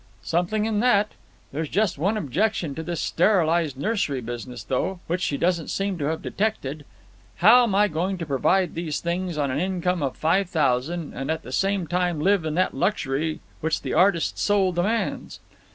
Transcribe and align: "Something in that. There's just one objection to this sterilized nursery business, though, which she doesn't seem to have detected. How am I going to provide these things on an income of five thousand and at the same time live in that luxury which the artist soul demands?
"Something 0.23 0.65
in 0.65 0.79
that. 0.79 1.11
There's 1.51 1.69
just 1.69 1.99
one 1.99 2.17
objection 2.17 2.73
to 2.73 2.81
this 2.81 2.99
sterilized 2.99 3.77
nursery 3.77 4.19
business, 4.19 4.63
though, 4.63 4.99
which 5.05 5.21
she 5.21 5.37
doesn't 5.37 5.67
seem 5.67 5.99
to 5.99 6.05
have 6.05 6.23
detected. 6.23 6.85
How 7.35 7.65
am 7.65 7.75
I 7.75 7.87
going 7.87 8.17
to 8.17 8.25
provide 8.25 8.73
these 8.73 8.99
things 8.99 9.37
on 9.37 9.51
an 9.51 9.59
income 9.59 10.01
of 10.01 10.17
five 10.17 10.49
thousand 10.49 11.13
and 11.13 11.29
at 11.29 11.43
the 11.43 11.51
same 11.51 11.85
time 11.85 12.19
live 12.19 12.45
in 12.45 12.55
that 12.55 12.73
luxury 12.73 13.41
which 13.59 13.83
the 13.83 13.93
artist 13.93 14.39
soul 14.39 14.71
demands? 14.71 15.39